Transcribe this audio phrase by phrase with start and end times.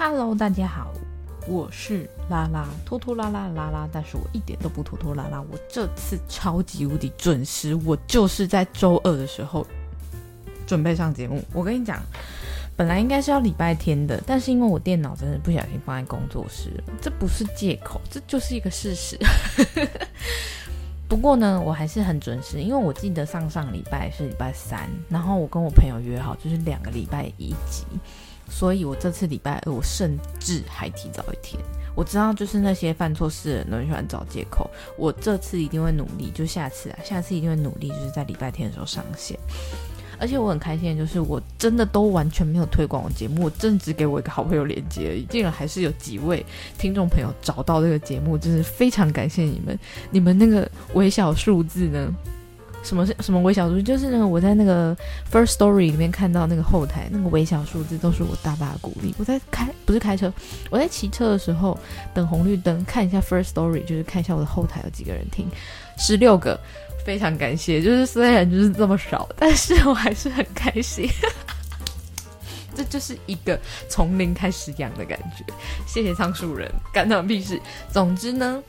[0.00, 0.92] Hello，大家好，
[1.48, 9.66] 我是拉拉，拖拖拉拉拉拉，但是我一点都不拖拖拉拉，我这次超级无敌准时，我就是在周二的时候
[10.68, 11.42] 准备上节目。
[11.52, 12.00] 我跟你讲，
[12.76, 16.70] 本来应该是要礼拜天的，但是因为我电脑真的不小心放在工作室，
[17.02, 19.18] 这不是借口，这就是一个事实。
[21.08, 27.84] 不过呢，我还是很准时，因为我记得上上礼拜是礼拜三，然后我跟我朋友约好就是两个礼拜一集，
[28.48, 31.62] 所以我这次礼拜二我甚至还提早一天。
[31.94, 39.36] 我知道就是那些犯错事的人都很喜欢找借口，我这次一定会努力，就下次啊，下次一定会努力，就是在礼拜天的时候上线。
[40.20, 46.44] 而且我很开心就是，我真的都完全没有推广我节目，我正只给我一个好朋友连接而已，竟然还是有几位
[46.76, 49.78] 听众朋友找到这个节目，真是非常感谢你们！
[50.10, 52.12] 你们那个微小数字呢？
[52.82, 53.82] 什么是什么微小数字？
[53.82, 54.96] 就是那个我在那个
[55.30, 59.14] First Story 里面看到那个后台那个微小数字，都是我大大的鼓励。
[59.18, 60.32] 我在开不是开车，
[60.70, 61.78] 我在骑车的时候
[62.14, 65.48] 等红绿灯，看一下 First Story，就是看一下我的后台有几个人听，
[65.98, 66.58] 十六个。
[67.04, 71.08] 非常感谢，就是虽然就是这么少，但是我还是很开心。
[72.76, 75.42] 这就是一个从零开始养的感觉。
[75.86, 77.58] 谢谢仓鼠人，干他屁事。
[77.90, 78.62] 总之呢，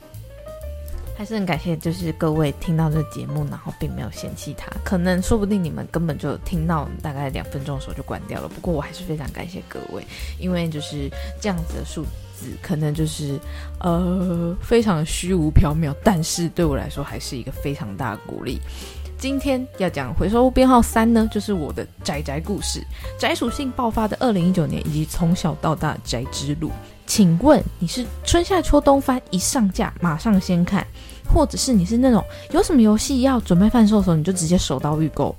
[1.20, 4.72] 还是很感谢，就是各位听到这节目，然后并没有嫌弃它。
[4.82, 8.48] 可能说不定你们根本就听到大概两分钟的时候就关掉了。
[8.48, 10.02] 不过我还是非常感谢各位，
[10.38, 12.04] 因为就是这样子的数
[12.34, 12.56] 字。
[12.62, 13.38] 可能就是
[13.80, 18.58] 呃非常虚无缥缈，但是对我来说还是一个非常大的鼓励。
[19.18, 22.82] 今天要讲回收编号三呢，就是我的宅宅故事，
[23.18, 26.70] 宅属性爆发的二零一九年，以及从小到大宅之路。
[27.06, 30.86] 请问你是春夏秋冬番一上架马上先看，
[31.32, 35.34] 或者是你是那种有什么游戏要准备贩售的时候你就直接手刀预购，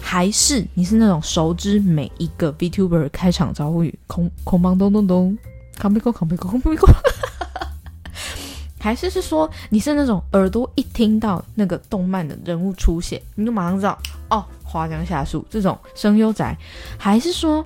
[0.00, 5.38] 还是你是那种熟知每一个 VTuber 开场招呼语，空空邦咚咚咚。
[5.78, 6.88] 扛背锅，扛背锅，扛背锅，
[8.80, 13.96] 还是是说你是那种耳朵一听到那个动漫的人物出现，你就马上知道
[14.28, 16.58] 哦，花江夏树这种声优宅，
[16.98, 17.64] 还是说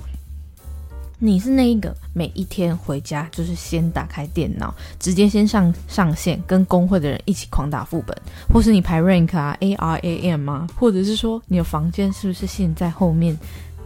[1.24, 8.16] 你是那一个每一天回家就是先打开电脑，直接先上上线跟工会的人一起狂打副本，
[8.52, 10.66] 或是你排 rank 啊，A R A M 啊？
[10.76, 13.38] 或者是说你的房间是不是现在后面？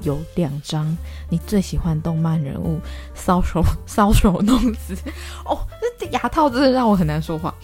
[0.02, 0.94] 有两张
[1.30, 2.78] 你最喜欢动漫人物
[3.16, 4.94] 搔首 搔首弄姿
[5.44, 5.58] 哦，
[5.98, 7.54] 这牙套真的让我很难说话。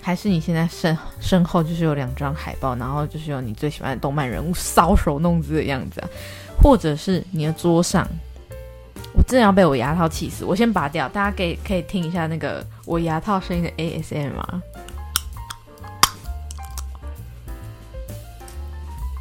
[0.00, 6.08] 还是你现在身身后就是有两张海报，然后就是有你最喜欢的动漫人物搔首弄姿的样子啊？
[6.62, 8.08] 或者是你的桌上，
[9.14, 10.44] 我真的要被我牙套气死！
[10.44, 14.62] 我先拔掉，大家可以可以听一下那个我牙套声音的 ASM 吗？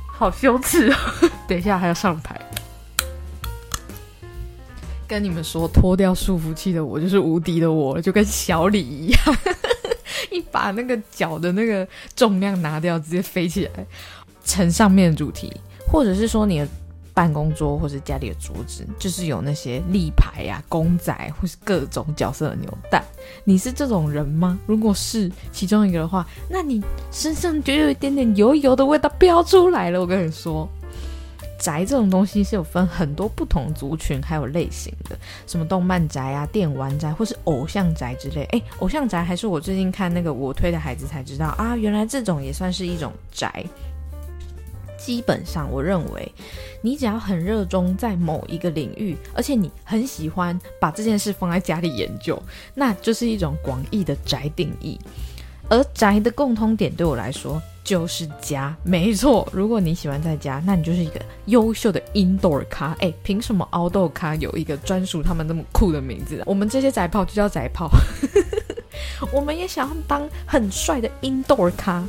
[0.06, 0.96] 好羞耻哦！
[1.48, 2.40] 等一下还要上台。
[5.08, 9.20] 跟你们说，脱掉束缚器的我就是无敌的我，就跟小李一样，
[10.32, 11.86] 一把那个脚的那个
[12.16, 13.86] 重量拿掉，直接飞起来，
[14.46, 15.52] 成上面的主题，
[15.92, 16.68] 或者是说你的
[17.14, 23.04] 办公桌或者家里的桌子，就是有那些立牌呀、公仔或是各种角色的扭蛋，
[23.44, 24.60] 你是这种人吗？
[24.66, 30.00] 如果是其中一个的话，那你身上就有一点点油油的味道飙出来了。
[30.00, 30.68] 我跟你说。
[31.64, 38.42] 宅这种东西是有分很多不同族群还有类型的，什么动漫宅啊、电玩宅或是偶像宅之类。
[38.46, 43.64] 哎，偶像宅还是我最近看那个我推的孩子才知道啊，原来这种也算是一种宅。
[45.04, 46.32] 基本上，我认为
[46.82, 52.42] 你只要很热衷在某一个领域，而且你很喜欢把这件事放在家里研究，
[52.76, 55.00] 那就是一种广义的宅定义。
[55.70, 57.62] 而宅的共通点对我来说。
[57.84, 59.50] 就是家，没错。
[59.52, 62.96] 如果你喜欢在家，那你就是一个优秀的 indoor 咖。
[63.00, 66.44] 哎，凭什么 outdoor 咖有一个专属他们那么酷的名字？
[66.46, 67.90] 我们这些宅炮就叫宅炮。
[69.34, 72.06] 我们也想要当很帅的 indoor 咖。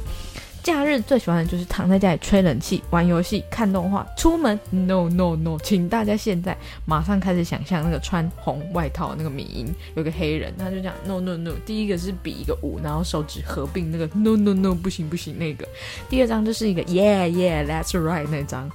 [0.63, 4.07] 假日最喜欢的就是躺在家里吹冷气、玩游戏、看动画。
[4.17, 11.51] 出门，no no no，请大家现在马上开始想象那个穿红外套那个米音，有个黑人，他就讲 no no no。
[11.67, 15.67] 第一个是比一个五，然后手指合并那个 no no no，不行不行那个。
[16.09, 18.71] 第二张就是一个 yeah yeah，that's right 那张。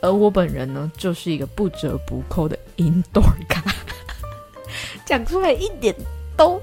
[0.00, 3.62] 而我本人呢，就是一个不折不扣的 indoor 咖，
[5.04, 5.94] 讲出来一点
[6.34, 6.60] 都。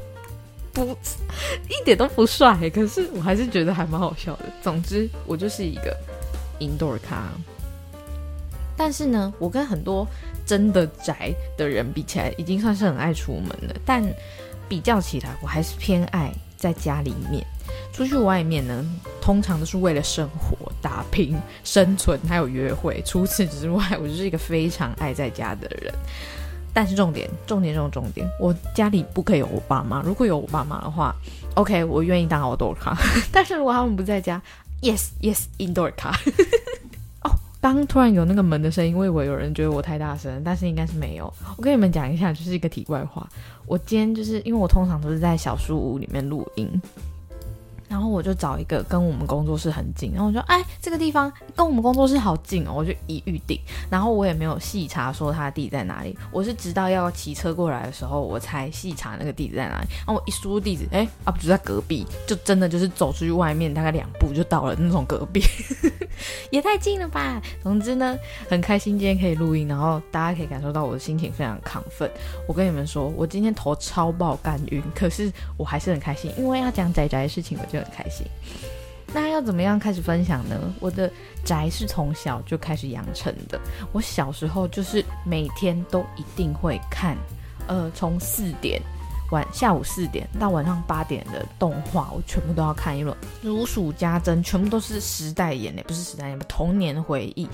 [0.73, 0.97] 不，
[1.69, 4.45] 一点都不帅，可是我还是觉得还蛮好笑的。
[4.61, 5.95] 总之，我就是一个
[6.59, 7.29] indoor 咖。
[8.75, 10.07] 但是呢，我跟很多
[10.47, 13.75] 真的宅的人比起来，已经算是很爱出门了。
[13.85, 14.03] 但
[14.67, 17.45] 比较起来，我还是偏爱在家里面。
[17.93, 18.83] 出去外面呢，
[19.21, 22.99] 通常都是为了生活、打拼、生存，还有约会。
[23.05, 25.93] 除此之外，我就是一个非常爱在家的人。
[26.73, 30.01] 但是重点，重点中的重点，我家里不可以有我爸妈。
[30.01, 31.15] 如果有我爸妈的话
[31.53, 32.97] ，OK，我愿意当 outdoor 卡。
[33.31, 34.41] 但是如果他们不在家
[34.81, 36.17] ，Yes Yes，indoor 卡。
[37.23, 37.31] 哦，
[37.61, 41.31] 刚突然有那个门的声音，我以为有人觉得我太大声，但是应该是没有。
[41.55, 43.29] 我跟你们讲一下，就是一个题外话。
[43.65, 46.81] 我今天就是因为我通常都是在小书屋里面录音。
[47.93, 53.59] 然后我就找一个跟我们工作室很近，然后我说，哎，这个地方跟我们工作室好近哦，我就一预定。
[53.87, 59.87] 然后我也没有细查说他地址在哪里，我是直到要骑车过来的时候，我才细查那个地址在哪里。
[59.99, 65.43] 然后我一输入地址，哎，啊，不就在隔壁，就真的就是走出去外面大概两步就到了那种隔壁，
[66.49, 67.39] 也太近了吧。
[67.61, 68.17] 总之呢，
[68.49, 72.09] 很开心今天可以录音，然后大家可以感受到我的心情非常亢奋。
[72.47, 77.82] 我跟你们说，我今天头超爆干晕，可是我还是很开心，因为要讲仔仔的事情，我就。
[77.83, 78.25] 很开心，
[79.13, 80.73] 那要怎么样开始分享呢？
[80.79, 81.11] 我的
[81.43, 83.59] 宅是从小就开始养成的。
[83.91, 87.17] 我小时候就是每天都一定会看，
[87.67, 88.81] 呃，从四点。
[89.33, 97.49] 晚下午四点到晚上八点的动画，我全部都要看一轮，如数家珍，全部都是时代眼泪，不是时代眼泪，童年回忆，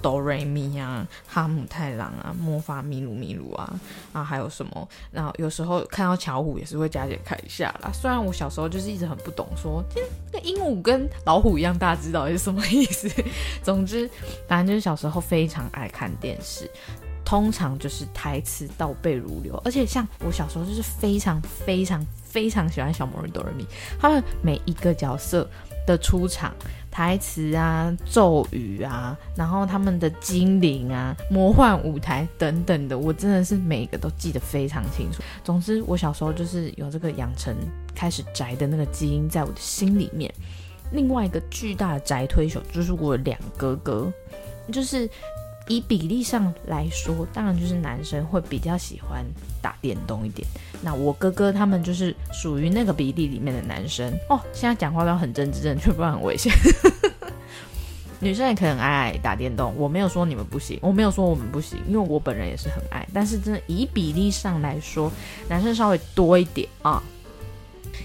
[0.00, 3.78] 哆瑞咪啊，哈姆太郎啊，魔法咪鲁咪鲁啊，
[4.14, 4.88] 啊还有什么？
[5.10, 7.90] 然后有时候看到巧虎也是会加减看一下啦。
[7.92, 9.84] 虽然我小时候就是一直很不懂，说
[10.32, 13.06] 这鹦鹉跟老虎一样大，知道是什么意思？
[13.62, 14.08] 总之，
[14.48, 16.70] 反正就是小时候非常爱看电视。
[17.28, 23.66] 通常就是台词倒背如流，而且像我小时候就是非常非常非常喜欢小魔人哆瑞咪，
[24.00, 25.46] 他们每一个角色
[25.86, 26.54] 的出场
[26.90, 35.22] 台词啊、咒语啊，然后他们的精灵啊、魔幻舞台等等的，我真的是每一个都记得非常清楚。
[35.44, 37.54] 总之，我小时候就是有这个养成
[37.94, 40.32] 开始宅的那个基因在我的心里面。
[40.92, 44.10] 另外一个巨大的宅推手就是我两哥哥，
[44.72, 45.06] 就是。
[45.68, 49.24] 以比例上来说，当然就是男生会比较喜欢
[49.62, 50.46] 打电动一点。
[50.82, 54.40] 那我哥哥他们就是属于那个比例里面的男生哦。
[54.52, 56.52] 现在讲话都很真挚正确，不然很危险。
[58.20, 63.06] 女生也可以很爱打电动，我没有说你们不行，我没有说我们不行，因为我本人也是很爱。
[63.14, 65.12] 但是真的以比例上来说，
[65.48, 67.02] 男生稍微多一点啊。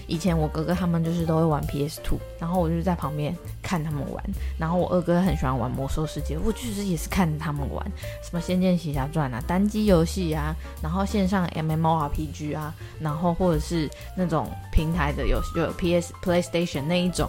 [0.06, 4.24] 以前我哥哥他们就是都会玩 PS Two，然后我就在旁边看他们玩。
[4.58, 7.84] 然后我二哥很喜欢玩魔兽世界，我确实也是看他们玩
[8.22, 17.28] 什么《仙剑奇侠传》啊，单机游戏啊，然后线上 MMORPG 啊，然后或者是那种平台的游戏，就有 PS PlayStation 那一种，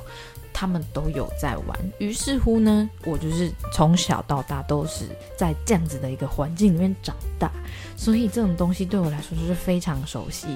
[0.57, 1.77] 他们都有在玩。
[1.99, 5.03] 于是乎呢，我就是从小到大都是
[5.37, 7.51] 在这样子的一个环境里面长大，
[7.97, 10.47] 所以这种东西对我来说就是非常熟悉。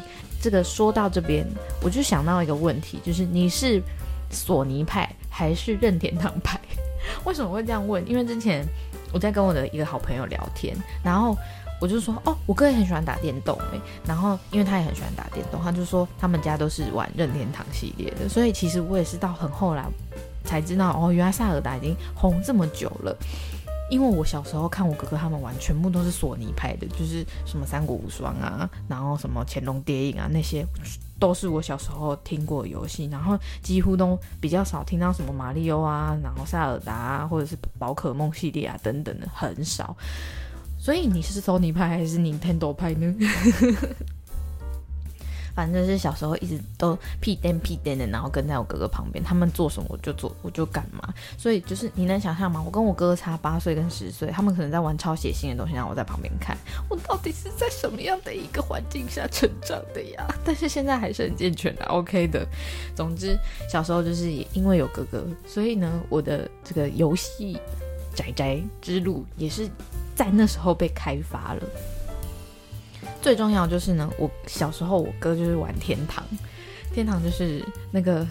[0.42, 1.46] 这个说到这边，
[1.84, 3.84] 我就想到一个问题，就是你是
[4.32, 6.58] 索尼派还是任天堂派？
[7.26, 8.08] 为什么会这样问？
[8.10, 8.66] 因为之前
[9.12, 10.74] 我在跟我的一个好朋友聊天，
[11.04, 11.38] 然后
[11.80, 19.86] 我就说，哦，我哥也很喜欢打电动诶，然后因为他也很喜欢打电动，他就说他们家都是玩任天堂系列的，所以其实我也是到很后来
[20.44, 23.16] 才知道，哦，原来萨尔达已经红这么久了。
[23.90, 30.64] 因为我小时候看我哥哥他们玩，全部都是索尼拍的，就是什么《三国无双》啊，然后什么《乾隆谍影》啊，那些
[31.20, 39.98] 都是我小时候听过游戏，然后几乎都比较少听到什么马里奥啊，然后塞尔达啊，或者是宝可梦系列啊等等的，很少。
[40.90, 43.16] 所以你是索尼派还是 Nintendo 派呢？
[45.54, 51.14] 反正是小时候一直都屁颠屁颠的，然后跟在我哥哥旁边，他们做什么我就做，我就干嘛。
[51.38, 52.60] 所以就是你能想象吗？
[52.66, 56.58] 我跟我哥哥差八岁跟十岁，他们可能在玩超血腥的东西，让我在旁边看。
[56.90, 60.28] 我到底是在什么样的一个环境下成长的呀？
[60.44, 62.44] 但是现在还是很健全的，OK 的。
[62.96, 63.38] 总之，
[63.72, 67.60] 小时候就是也因为有哥哥，所以呢，我的这个游戏
[68.16, 69.70] 宅宅之路也是
[70.20, 71.62] 在那时候被开发了。
[73.22, 76.22] 最重要就是呢，我小时候我哥就是玩天堂，
[76.94, 78.28] 天堂就是那个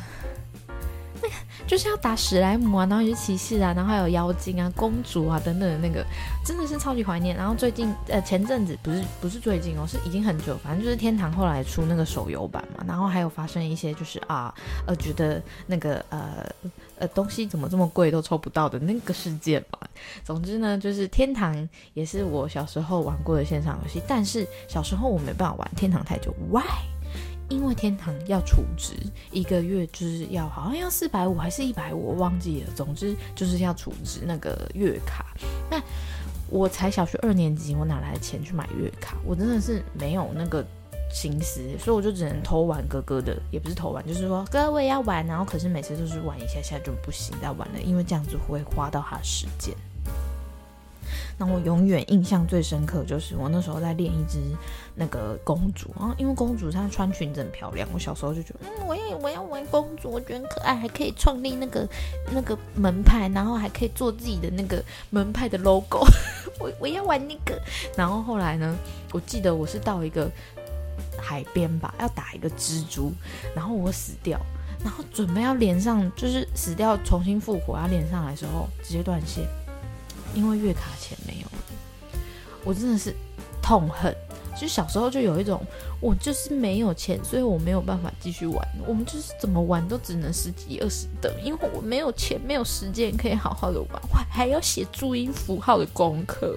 [1.69, 6.05] 就是要打史莱姆啊，然后有骑士啊，然后还有妖精啊、公主啊等等的那个，
[6.45, 7.37] 真的是超级怀念。
[7.37, 14.53] 然后最近呃前阵子不是不是最近哦，是已经很久，反正就是天堂后来出那个手游版嘛，然后还有发生一些就是啊
[14.87, 16.45] 呃觉得那个呃。
[17.01, 19.79] 呃，东西怎么这么贵都抽不到的那个事件嘛。
[20.25, 26.35] 总之呢，就是天堂也是我小时候玩过的线上游戏，但是小时候我没办法玩天堂太久。
[26.51, 26.65] Why？
[27.49, 28.95] 因为天堂要储值，
[29.31, 32.71] 一个月就是要好像要四百五还是一百五，我忘记了。
[32.75, 35.26] 总之就是要储值那个月卡。
[35.71, 35.81] 那
[36.49, 39.17] 我才小学二年级，我哪来的钱去买月卡？
[39.25, 40.64] 我真的是没有那个。
[41.11, 49.75] 心思，所以我就只能偷玩哥哥的，也不是偷玩，就是说哥我也要玩，然后可是每次都是玩一下下就不行再玩了，因为这样子会花到他的时间。
[51.37, 54.41] 那我永远印象最深刻就是我那时候在练一只
[54.95, 61.88] 那个公主，然后因为公主她穿裙子很漂亮，我小时候就觉得，嗯，我要我要玩公主，我觉得很可爱，还可以创立那个
[62.33, 66.05] 那个门派，然后还可以做自己的那个门派的 logo，
[66.59, 67.61] 我我要玩那个。
[67.97, 68.77] 然后后来呢，
[69.12, 70.31] 我记得我是到一个
[71.19, 73.12] 海边吧，要打一个蜘蛛，
[73.55, 74.41] 然后我死掉。
[74.81, 79.45] 然后准备要连上，就是死掉重新复活要连上来的时候，直接断线，
[80.38, 81.64] 因为月卡钱没有了。
[82.64, 83.12] 我真的是
[83.61, 84.14] 痛恨，
[84.57, 85.61] 就小时候就有一种，
[86.00, 88.68] 我就是没有钱，所以我没有办法继续玩。
[88.87, 96.57] 我们就是怎么玩都只能十几二十等，因为我没有钱，没有时间可以好好的玩，我还要写注音符号的功课。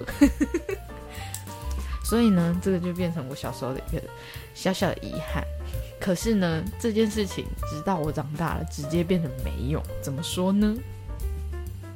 [2.04, 4.02] 所以呢，这个就变成我小时候的一个
[4.54, 5.42] 小小的遗憾。
[5.98, 9.82] 可是呢，这件事情直到我长大了，直接变成没用。
[10.00, 10.76] 怎么说呢？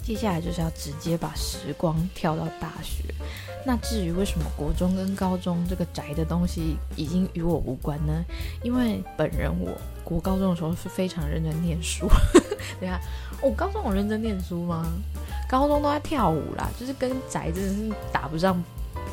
[0.07, 3.13] 接下来就是要直接把时光跳到大学。
[3.65, 8.25] 那至于为什么国中跟高中这个宅的东西已经与我无关呢？
[8.63, 12.07] 因为本人我国高中的时候是非常认真念书。
[12.81, 13.01] 等下，
[13.43, 14.87] 我高中有认真念书吗？
[15.49, 18.63] 高中都在跳舞啦，就是跟宅真的是打不上。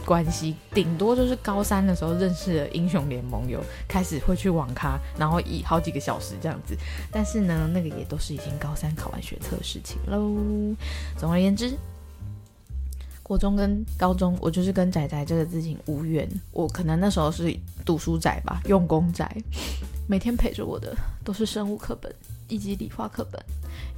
[0.05, 6.75] 关系顶多就是高三的时候认识了英雄联盟，有开始会去网咖，然后以好几个小时这样子。
[7.11, 10.75] 但是呢，那个也都是已经高三考完学测的事情喽。
[11.17, 11.77] 总而言之，
[13.21, 16.29] 国中跟高中，我就是跟仔仔这个事情无缘。
[16.51, 17.55] 我可能那时候是
[17.85, 19.25] 读书仔吧，用功仔，
[20.07, 22.13] 每天陪着我的都是生物课本
[22.49, 23.41] 以及理化课本，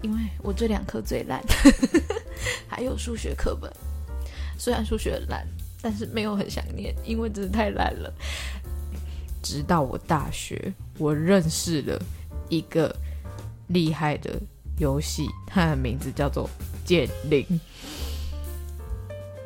[0.02, 1.44] 因为我这两科最烂，
[2.70, 3.72] 还有数学课本，
[4.60, 5.46] 虽然数学烂。
[5.86, 8.12] 但是没有很想念，因为真的太烂了。
[9.44, 12.02] 直到我大学，我认识了
[12.50, 12.92] 一个
[13.68, 14.34] 厉害的
[14.80, 16.50] 游戏，它的名字叫做
[16.88, 17.46] 《剑灵》。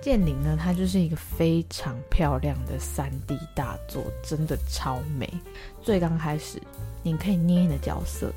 [0.02, 5.30] 剑灵呢，它就是一个非常漂亮的三 D 大作，真的超美。
[5.82, 6.58] 最刚开始，
[7.04, 8.32] 你可以捏你的角色，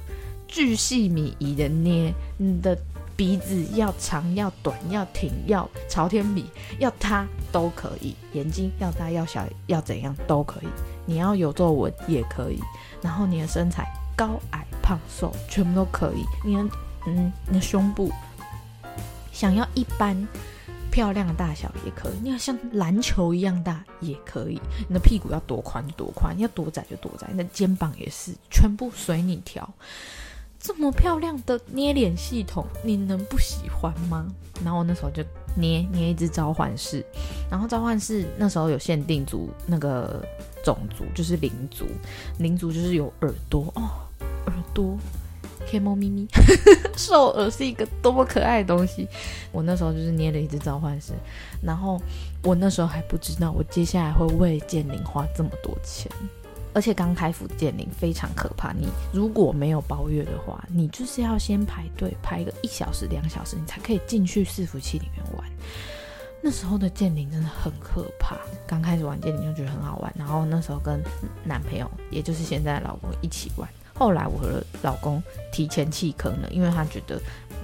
[0.49, 2.77] 巨细靡遗的捏你的。
[3.23, 6.45] 鼻子要长要短要挺要朝天比
[6.81, 10.67] 要塌都可以，眼睛要大要小要怎样都可以，
[11.07, 12.61] 你要有皱纹也可以，
[13.01, 13.87] 然后你的身材
[14.17, 16.65] 高矮胖瘦全部都可以，你的
[17.07, 18.11] 嗯你的胸部
[19.33, 20.27] 想要一般
[20.91, 29.73] 漂亮的大小也可以，你要像篮球一样大也可以，你的屁股要多宽多宽，要多窄就多窄，你的肩膀也是全部随你调。
[30.63, 34.33] 这么漂亮的捏脸系统，你能不喜欢吗？
[34.63, 35.25] 然后我那时候就
[35.57, 37.05] 捏捏一只召唤士，
[37.51, 40.25] 然后召唤士那时候有限定族那个
[40.63, 41.85] 种族，就是灵族，
[42.39, 43.91] 灵族就是有耳朵哦，
[44.47, 44.97] 耳朵，
[45.69, 46.29] 可以猫咪咪，
[46.97, 49.09] 兽耳是一个多么可爱的东西。
[49.51, 51.13] 我那时候就是捏了一只召唤士，
[51.61, 52.01] 然后
[52.45, 56.09] 我那时候还不知道，我接下来会为剑灵花这么多钱。
[56.75, 65.47] 而且刚开服剑灵非常可怕，你如果没有包月的话，你就是要先排队排个一小时、两小时，你才可以进去伺服器里面玩。
[66.45, 68.37] 那时候的剑灵真的很可怕，
[68.67, 71.01] 刚开始玩剑灵就觉得很好玩，然后那时候跟
[71.45, 73.69] 男朋友，也就是现在的老公一起玩。
[73.95, 77.21] 后来我和老公提前弃坑了，因为他觉得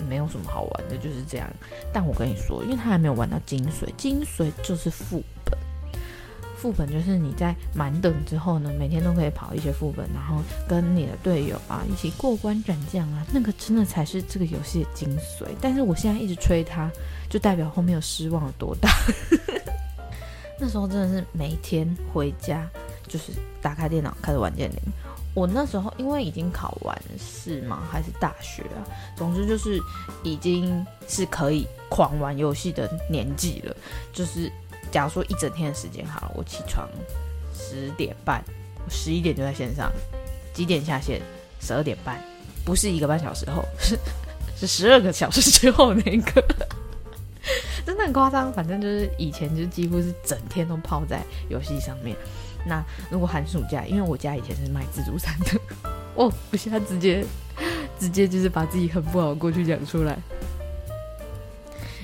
[0.08, 1.50] 没有什么好玩的，就是这样。
[1.92, 5.37] 但我跟你说，因为他还没有玩到精髓，精髓就是副本。
[6.60, 15.46] 副本就是你在满等之后呢，每天都可以跑一些副本，然后跟你的队友啊一起过关斩将啊，那个真的才是这个游戏的精髓。
[15.60, 16.90] 但是我现在一直吹它，
[17.30, 18.90] 就代表后面有失望有多大。
[20.58, 22.68] 那时候真的是每天回家
[23.06, 23.30] 就是
[23.62, 24.78] 打开电脑开始玩剑灵。
[25.34, 28.82] 我那时候因为已经考完试嘛，还是大学啊，
[29.14, 29.80] 总之就是
[30.24, 33.76] 已经是可以狂玩游戏的年纪了，
[34.12, 34.50] 就是。
[34.90, 36.88] 假如说一整天的时间好了，我起床
[37.54, 38.42] 十点半，
[38.84, 39.92] 我十一点就在线上，
[40.54, 41.20] 几点下线？
[41.60, 42.22] 十二点半，
[42.64, 43.98] 不是一个半小时后，是
[44.56, 46.40] 是十二个小时之后那个，
[47.84, 48.52] 真的很夸张。
[48.52, 52.16] 反正就是以前就几乎是整天都泡在游戏上面。
[52.64, 52.80] 那
[53.10, 55.60] 如果寒暑假，因为我家以前是卖自助餐的，
[56.14, 57.24] 哦，我现在直接
[57.98, 60.16] 直接就是把自己很不好过去讲出来。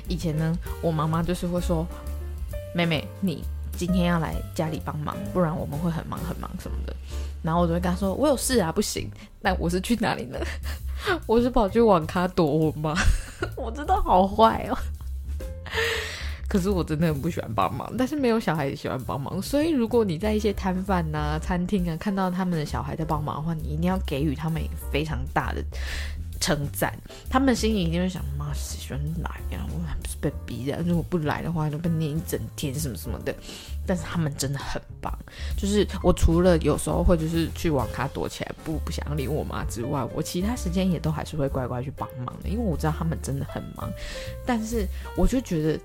[0.09, 1.87] 以前呢，我妈妈就是会说。
[2.75, 3.45] 妹妹，你
[3.77, 6.95] 今天要来家里帮忙，不然我们会很忙很忙什么的。
[7.43, 9.09] 然后我就会跟他说：“我有事啊，不行。”
[9.41, 10.39] 那我是去哪里呢？
[11.27, 12.95] 我是跑去网咖躲我妈？
[13.57, 14.79] 我真的好坏哦。
[16.49, 19.43] 可是我真的很不喜欢帮忙，但是没有小孩也喜欢帮忙。
[19.43, 24.63] 所以如果你在一些摊贩呐、餐厅啊看到他们的小孩在帮忙的话，你一定要给予他们
[24.93, 25.63] 非常大的
[26.45, 26.93] 称赞，
[27.31, 29.67] 他们心里一定会想：妈，喜欢来呀？
[29.71, 33.35] 我还不是被逼的，如果不来的话，就被念一整天什么什么的。
[33.87, 35.11] 但是他们真的很棒，
[35.57, 43.91] 就是我除了有时候会就是去网咖躲起来不不想理我妈之外，我其他时间也都还是会乖乖去帮忙的，因为我知道他们真的很忙。
[44.45, 44.87] 但是
[45.17, 45.81] 我就觉得。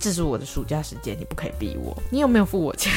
[0.00, 1.96] 这是我的暑假时间，你不可以逼我。
[2.08, 2.92] 你有没有付我钱？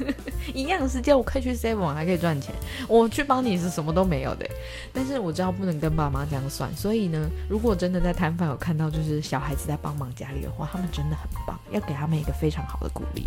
[0.52, 2.54] 一样的时间，我可以去 seven，还可以赚钱。
[2.86, 4.46] 我去帮你是什么都没有的。
[4.92, 13.26] 但是我知道不能跟爸妈这样算，所以呢，如果真的在摊贩有看到就是小孩子在帮忙家里的话，他们真的很棒，要给他们一个非常好的鼓励。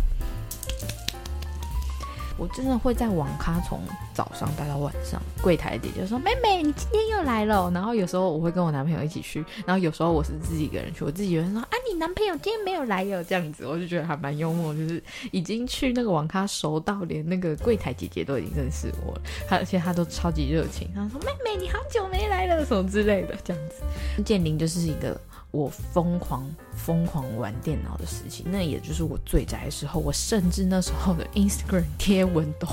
[2.38, 3.80] 我真的会在网咖从
[4.12, 11.04] 早上待到晚上，柜台姐姐说：“妹妹，你今天又来了。”然后有时候我会跟我男朋友一起去，然后有时候我是自己一个人去。
[11.04, 25.18] 我自己人说：“啊，你男朋友今天没有来哟。”这样子，我就觉得还蛮幽默，就是已经去那个网咖熟到连那个柜台姐姐都已经认识我了，而且他都超级热情，他说：“妹妹，你好久没来了，什么之类的。”这样子，建林就是一个。
[25.52, 29.98] 我疯狂疯狂玩电脑的事情，那也就是我最宅的时候。
[29.98, 32.66] 我甚至那时候的 Instagram 贴文都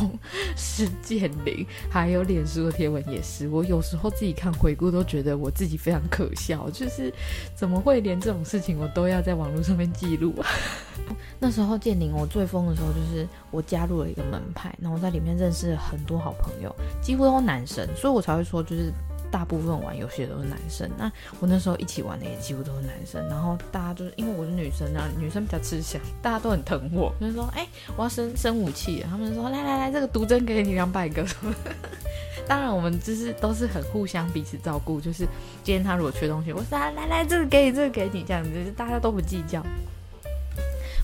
[0.57, 3.47] 是建零，还有脸书的贴文也是。
[3.47, 7.13] 我有时候自己看回顾，都觉得我自己非常可笑，就是
[7.55, 10.47] 怎么会连这种事情我都要在网络上面记录啊？
[11.39, 18.91] 那时候建零，我最疯的时候就是我加入了一个门派，然后在里面认识了很多好朋友，几乎都男生，所以我才会说就是。
[19.33, 31.25] 大部分玩游戏的都是男生，那我那时候一起玩的也几乎都是男生，然后大家就是因为我是女生啊，女生比较吃香，大家都很疼我，就是说，哎，我要生生武器，他们说，来来来，这个毒针给你两百个。
[32.47, 35.25] 当然，我们就是都是很互相彼此照顾，就是
[35.63, 39.65] 今天他如果缺东西，我说来来来，这个给你，这个给你，这样子，大家都不计较。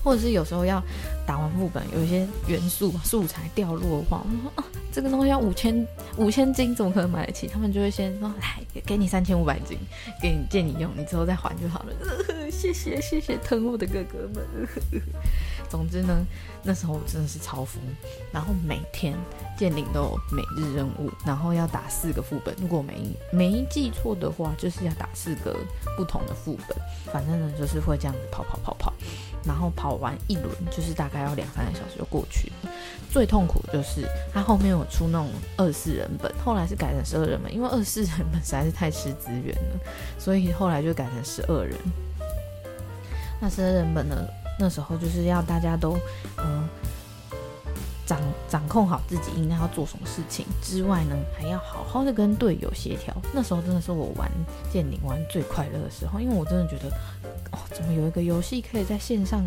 [0.02, 0.82] 或者是有时候要
[1.26, 7.46] 打完副本，有一些元素素材掉落的话，我说啊，这个东西要五千五千金，怎么可能买得起？
[7.46, 9.78] 他们就会先说来给你三千五百金，
[10.20, 11.94] 给你借你用，你之后再还就好了。
[12.50, 14.68] 谢谢谢谢疼我的哥哥们。
[15.68, 16.26] 总之呢，
[16.64, 17.80] 那时候我真的是超疯，
[18.32, 19.16] 然后每天
[19.56, 22.52] 建领都有每日任务，然后要打四个副本。
[22.60, 25.56] 如果没没记错的话，就是要打四个
[25.96, 26.76] 不同的副本。
[27.12, 28.92] 反正呢，就是会这样子跑跑跑跑。
[29.44, 32.52] 然后跑完一轮，就是大概要两三个小时就过去。
[33.10, 39.80] 最痛苦就是他后面有出那种二四人本，后来是改成十二人本，因为二四人本实在是太吃资源了，
[40.18, 41.76] 所以后来就改成十二人。
[43.40, 44.16] 那十二人本呢，
[44.58, 45.98] 那时候就是要大家都
[46.38, 46.68] 嗯。
[48.06, 53.14] 掌掌控好自己应该要做什么事情之外呢，还要好好的跟队友协调。
[53.32, 54.28] 那时候真的是我玩
[54.68, 56.90] 剑灵玩最快乐的时候，因为我真的觉得，
[57.80, 59.42] 怎么有一个游戏可以在线上，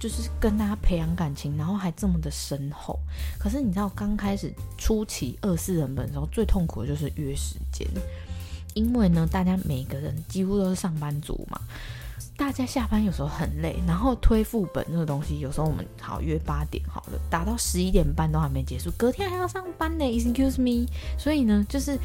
[0.00, 2.98] 就是跟大家培养感情，然后还这么的深厚。
[3.38, 7.86] 可是你知道，刚开始初期二四人本的时候，最痛苦的就是约时间，
[8.74, 11.60] 因为呢，大家每个人几乎都是上班族嘛。
[12.36, 20.04] 大家下班有时候很累，然后推副本这个东西，有时候我们好约八点好了，打到十一点半都还没结束，隔天还要上班呢。
[20.04, 20.88] Excuse me，
[21.18, 21.98] 所以呢，就是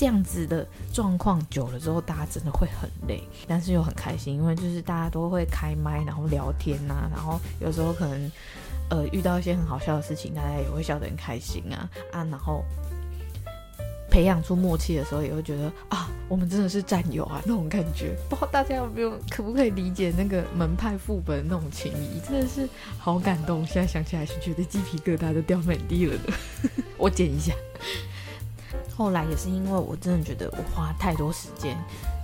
[0.00, 8.32] 这样子的状况久了之后，大家真的会很累，但是又很开心，因为就是大家都会开麦，然后聊天呐，然后有时候可能
[8.88, 12.64] 呃遇到一些很好笑的事情，大家也会笑得很开心啊啊，然后。
[14.10, 18.16] 培养出默契的时候，也会觉得啊，我们真的是战友啊，那种感觉。
[18.28, 22.18] 不知道大家有没有，可不可以理解那个门派副本那种情谊？
[22.18, 23.64] 真的是好感动。
[23.64, 26.32] 现在想起来是觉得鸡皮疙瘩都掉满地了的。
[26.98, 27.54] 我剪一下。
[29.00, 31.74] 后来也是因为我真的觉得我花太多时间。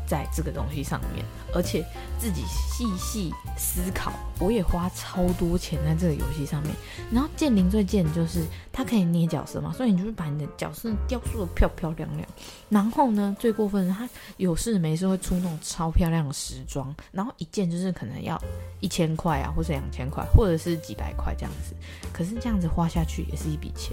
[0.08, 1.84] 在这个东西上面，而且
[2.16, 6.72] 自己细细思考，我也花超多钱在这个游戏上面。
[7.10, 12.28] 然后剑灵最贱就是它可以捏角色嘛，所以你就是把你的角色雕塑的漂漂亮亮。
[12.68, 18.40] 然后呢，最过分的它有事没事会出那种超漂亮的时装，然后一件就是可能要
[18.78, 21.74] 一千块啊，或者两千块，或者是几百块这样子。
[22.12, 23.92] 可是这样子花下去也是一笔钱。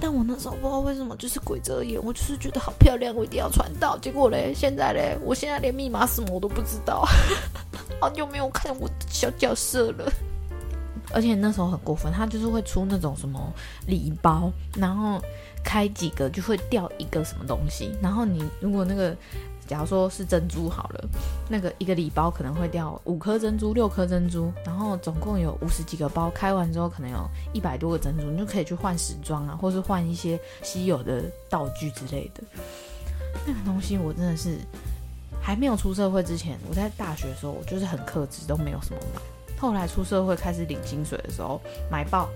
[0.00, 3.98] 但我那时候不知道为什么，就是鬼遮眼，我就是觉得好漂亮，我一定要穿到。
[3.98, 7.06] 结果嘞，现在嘞，我现在连密码什么我都不知道，
[8.00, 10.10] 好久没有看我的小角色了。
[11.10, 13.52] 而且那时候很过分，他就是会出那种什么
[13.86, 15.20] 礼包，然后
[15.64, 19.16] 开几个就会掉一个什么东西，然后你如果那个。
[19.68, 21.08] 假如说是珍珠好了，
[21.48, 32.42] 那个一个礼包可能会掉五颗珍珠、六颗珍珠，然后总共有五十几个包，开完之后可能有一百多个珍珠，你就可以去换时装啊，或是换一些稀有的道具之类的。
[33.46, 34.58] 那个东西我真的是
[35.40, 39.20] 还没有出社会之前，我在大学的时候我就是很克制，都没有什么买。
[39.60, 42.28] 后来出社会开始领薪水的时候，买爆。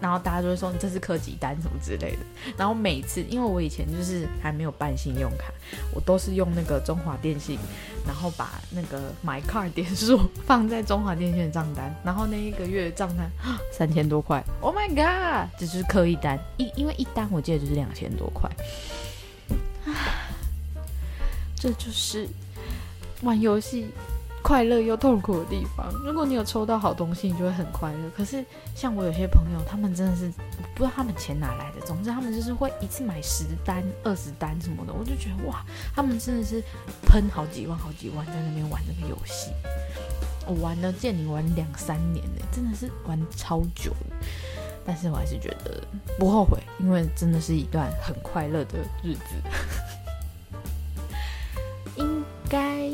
[0.00, 2.18] 然后大家就会说你这是科技单什么之类的。
[2.56, 5.52] 然后每次，因为我以前就是还没有办信用卡，
[5.94, 7.58] 我都是用那个中华电信，
[8.06, 13.30] 然后把那个 MyCard 点数 放在中华电信的账单，然后那一个月的账单
[13.72, 18.50] 三千多块，Oh my god，这就是刻一单一，因为一单我记得就是两千多块，
[21.56, 22.28] 这就是
[23.22, 23.86] 玩游戏。
[24.42, 25.92] 快乐又痛苦的地方。
[26.04, 27.98] 如果你有抽到好东西，你就会很快乐。
[28.16, 30.28] 可是像我有些朋友，他们真的是
[30.74, 31.86] 不知道他们钱哪来的。
[31.86, 34.92] 总之，他们就是会一次买十单、二十单什么的。
[34.92, 36.62] 我就觉得哇，他们真的是
[37.06, 39.50] 喷好几万、好几万在那边玩这个游戏。
[40.46, 43.92] 我玩了见你玩两三年呢，真的是玩超久。
[44.84, 45.84] 但是我还是觉得
[46.18, 49.22] 不后悔，因为真的是一段很快乐的日子。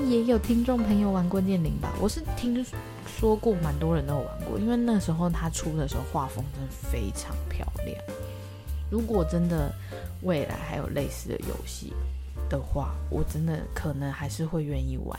[0.08, 1.92] 也有听众朋友玩过剑灵吧？
[2.00, 2.64] 我是听
[3.06, 7.98] 说过蛮多人都有玩过，因为那时候他出的时候画风真的非常漂亮。
[8.88, 9.74] 如果真的
[10.22, 11.92] 未来还有类似的游戏
[12.48, 15.18] 的话，我真的可能还是会愿意玩。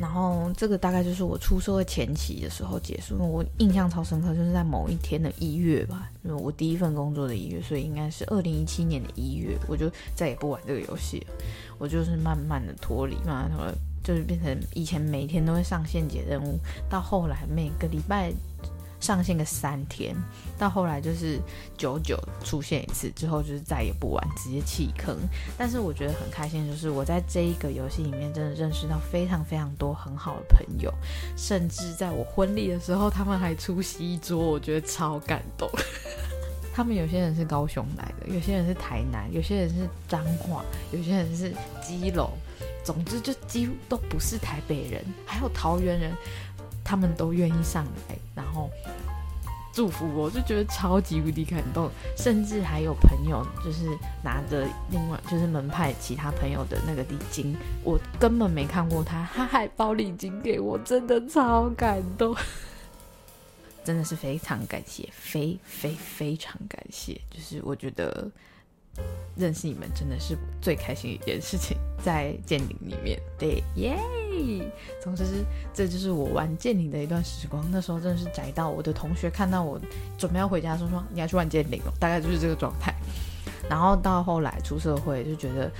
[0.00, 11.34] 然后这个大概就是我出社会前期的时候结束，我印象超深刻，就是在某一天的一月吧，因为我第一份工作的一月，所以应该是二零一七年的一月，我就再也不玩这个游戏了，
[11.76, 16.58] 我就是慢慢的脱离，慢慢的就是变成以前每天都会上线解任务，
[16.88, 18.32] 到后来每个礼拜。
[19.00, 20.14] 上线个三天，
[20.58, 21.40] 到后来就是
[21.76, 25.16] 久久出现一次，之后就是再也不玩，直接弃坑。
[25.56, 30.92] 但是我觉得很开心，就是我在这一个游戏里面真的认识到非常非常多很好的朋友，
[31.36, 35.68] 甚至在我婚礼的时候，他们还出席一桌，我觉得超感动。
[36.72, 42.30] 他们有些人是高雄来的，有些人是台南，有些人是彰化，有些人是基隆，
[42.84, 46.12] 总之就几乎都不是台北人，还有桃园人。
[46.90, 48.68] 他们都愿意上来，然后
[49.72, 51.88] 祝福我，就觉得超级无敌感动。
[52.16, 62.34] 甚至还有朋友就是拿着另外就是门派其他朋友的那个礼金，我根本没看过他，他还包礼金给我，真的超感动，
[63.84, 67.20] 真的是非常感谢，非非非常感谢。
[67.30, 68.28] 就是我觉得
[69.36, 73.96] 认识你们真的是最开心的一件事情，在剑灵里面，对，耶。
[75.02, 75.24] 总之，
[75.74, 77.64] 这就是我玩剑灵的一段时光。
[77.70, 79.80] 那时候真的是宅到我的同学看到我
[80.16, 82.94] 准备要回家，说说你要去玩剑灵哦，大概就是这个状态。
[83.68, 85.70] 然后到后来出社会，就觉得。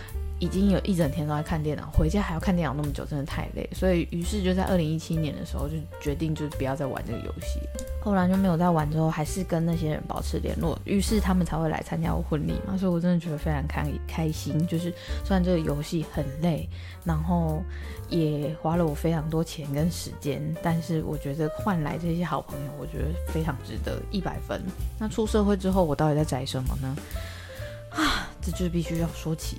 [0.41, 3.69] 已经有一整天都在看电脑，回家还要看电脑那么久，真的太累。
[3.75, 7.61] 所以，于是就在二零一七年的时候，就决定就是不要再玩这个游戏。
[8.03, 12.75] 后来就没有再玩，之后还是跟那些人保持联络，于是他们才会来参加我婚礼嘛。
[12.77, 14.67] 所以我真的觉得非常开开心。
[14.67, 14.91] 就是
[15.25, 16.67] 虽然这个游戏很累，
[17.05, 17.63] 然后
[18.09, 24.59] 也花了我非常多钱跟时间，但是我觉得换来这些好朋友，我觉得非常值得，一百分。
[24.99, 26.97] 那出社会之后，我到底在宅什么呢？
[27.91, 29.59] 啊，这就必须要说起。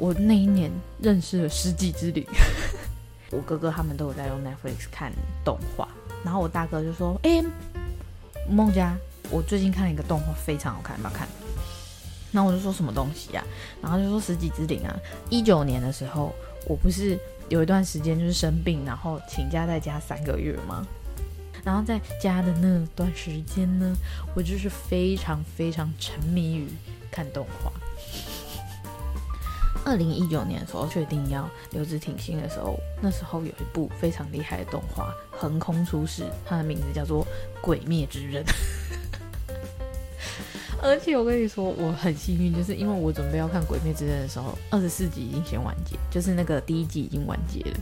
[0.00, 2.22] 我那一年认识了《世纪之旅》，
[3.30, 5.12] 我哥哥他们都有在用 Netflix 看
[5.44, 5.86] 动画，
[6.24, 7.44] 然后我大哥就说：“哎，
[8.48, 8.96] 孟佳，
[9.30, 11.28] 我最近看了一个动画，非常好看，要不要看？”
[12.32, 13.44] 那我就说什么东西呀？
[13.82, 14.96] 然后就说《世纪之灵》啊。
[15.28, 16.34] 一九年的时候，
[16.66, 17.18] 我不是
[17.50, 20.86] 有一段时间就是生病，然后请假在家三个月吗？
[21.62, 23.94] 然后在家的那段时间呢，
[24.34, 26.68] 我就是非常非常沉迷于
[27.10, 27.70] 看动画。
[29.84, 37.24] 二零一九年的时候，确定要留职停薪的时候，那时候有一部非常厉害的动画横空出世，它的名字叫做
[37.60, 38.44] 《鬼灭之刃》。
[40.82, 47.76] 而且我跟你说，我很幸运，就是因为我准备要看《鬼灭之刃》的时候，二十四集已经先完结，就是那个第一季已经完结了。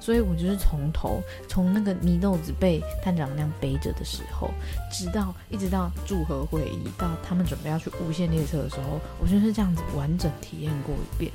[0.00, 4.50] 所以我就是从头从那个祢豆子被探长那样背着的时候，
[4.90, 11.32] 直到一直到祝贺会议，到他们准备要去无限列车的时候，我就是这样子完整体验过一遍。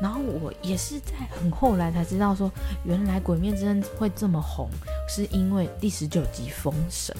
[0.00, 2.48] 然后我也是在很后来才知道说，
[2.84, 4.70] 原来《鬼灭之刃》会这么红，
[5.08, 7.12] 是因为第十九集封神。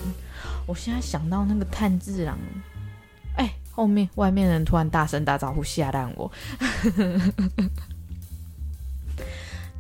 [0.65, 2.39] 我现在想到那个炭治郎，
[3.37, 6.31] 哎，后面外面人突然大声打招呼吓烂我。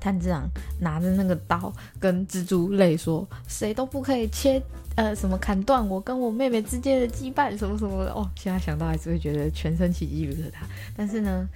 [0.01, 0.49] 炭治郎
[0.81, 4.63] 拿着那个刀跟蜘蛛类说：“谁都不可以切，
[4.97, 10.55] 呃，什么砍断我跟我妹妹之间的羁绊，什么什么的。”哦，现在想到还是会觉得全身起鸡皮疙瘩。
[10.97, 11.47] 但是呢，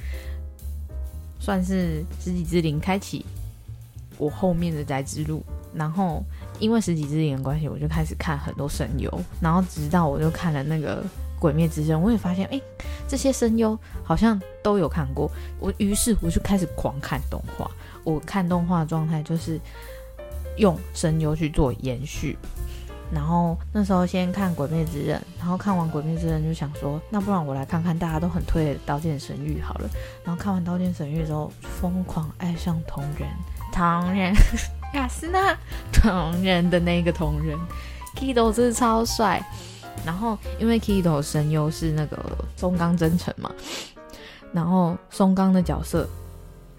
[1.40, 3.24] 算是十几之灵开启
[4.18, 5.42] 我后面的宅之路。
[5.74, 6.22] 然后
[6.58, 9.10] 因为十几之灵的关系，我就开始看很多声优。
[9.40, 11.02] 然后直到我就看了那个
[11.40, 12.60] 《鬼灭之刃》，我也发现，哎，
[13.08, 15.30] 这些声优好像都有看过。
[15.58, 17.70] 我于是我就开始狂看动画。
[18.04, 19.60] 我看动画状态就是
[20.56, 22.36] 用声优去做延续，
[23.12, 29.88] 然后那时候先看《鬼灭之刃》，然后看完《鬼灭之刃》就想说，那不然我来看看大家都很推的《刀剑神域》好了。
[30.24, 33.28] 然后看完《刀剑神域》之后，疯狂爱上同人，
[33.72, 34.34] 同人
[34.94, 35.56] 雅斯娜
[35.92, 37.58] 同人的那个同人
[38.16, 39.42] ，Kido 真的超帅。
[40.04, 42.18] 然后因为 Kido 声优是那个
[42.56, 43.50] 松冈真诚嘛，
[44.52, 46.08] 然后松冈的角色，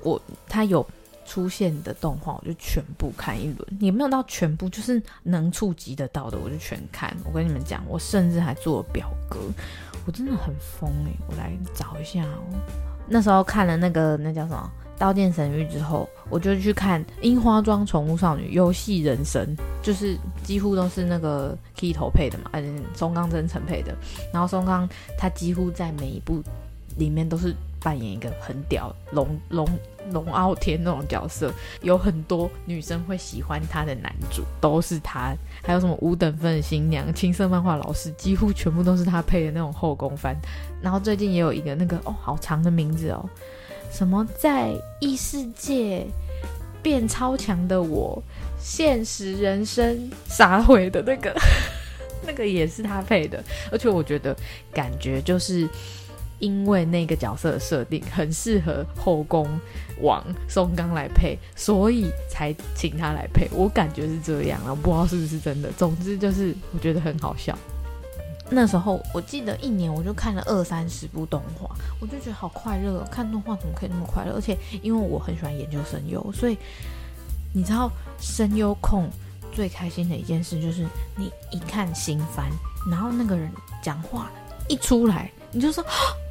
[0.04, 0.86] 我他有。
[1.26, 7.16] 出现的动画我就全部看一轮，也没有到全部，就是能触及得到的我就全看。
[7.26, 9.40] 我跟你们讲，我甚至还做了表格，
[10.06, 11.16] 我真的很疯诶。
[11.28, 12.44] 我来找一下哦。
[13.08, 19.46] 那时候看了那个那叫什么《刀剑神域》之后，我就去看《樱花庄宠物少女游戏人生》，
[19.82, 23.94] 就是几乎都是那个 Key 头配的嘛，且松冈真诚配的。
[24.32, 26.42] 然后松冈他几乎在每一部
[26.98, 29.68] 里面都是扮演一个很屌龙龙。
[30.12, 35.34] 龙傲天那种角色，有很多女生会喜欢他的男主，都是他。
[35.64, 40.36] 还有什么五等分的新娘、青色漫画老师，几乎全部都是他配的那种后宫番。
[40.82, 43.24] 然后最近也有一个那个哦，好长的名字哦，
[43.92, 46.06] 什么在异世界
[46.82, 48.22] 变超强的我，
[48.60, 51.34] 现实人生撒毁的那个，
[52.28, 53.42] 那个也是他配的。
[53.72, 54.36] 而且我觉得
[54.74, 55.68] 感觉就是。
[56.44, 59.48] 因为那个角色的设定很适合后宫
[60.02, 63.48] 王松冈来配，所以才请他来配。
[63.54, 65.72] 我感觉是这样啊，不知道是不是真的。
[65.78, 67.58] 总之就是我觉得很好笑。
[68.50, 73.08] 那时候我记得一年我就看了二三十部动画，我就觉得好快乐。
[73.10, 74.34] 看动画怎么可以那么快乐？
[74.36, 76.58] 而且因为我很喜欢研究声优，所以
[77.54, 79.10] 你知道声优控
[79.54, 82.52] 最开心的一件事就是你一看新番，
[82.92, 83.50] 然后那个人
[83.82, 84.30] 讲话
[84.68, 85.82] 一出来，你就说。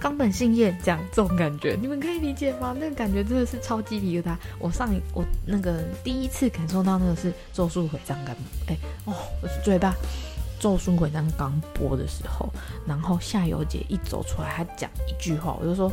[0.00, 2.74] 冈本信彦讲这种感觉，你们可以理解吗？
[2.78, 4.36] 那个感觉真的是超鸡皮疙瘩。
[4.58, 8.34] 我上一我那个第一次感受到那个是《咒术回战》刚
[8.68, 9.90] 哎哦，我是嘴巴
[10.60, 12.48] 《咒术回战》刚播的时候，
[12.86, 15.90] 然后夏油姐一走出来，她讲一句话，我就说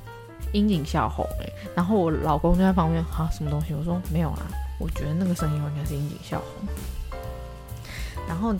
[0.52, 3.72] 樱井孝宏哎，然后我老公就在旁边哈什么东西？
[3.72, 4.46] 我说没有啊，
[4.78, 6.68] 我觉得那个声音应该是樱井孝宏，
[8.28, 8.54] 然后。